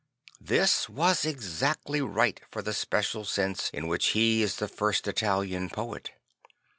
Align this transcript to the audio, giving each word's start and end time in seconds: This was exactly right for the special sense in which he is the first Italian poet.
This 0.39 0.89
was 0.89 1.25
exactly 1.25 2.01
right 2.01 2.41
for 2.49 2.63
the 2.63 2.73
special 2.73 3.23
sense 3.23 3.69
in 3.69 3.85
which 3.87 4.07
he 4.17 4.41
is 4.41 4.55
the 4.55 4.67
first 4.67 5.07
Italian 5.07 5.69
poet. 5.69 6.09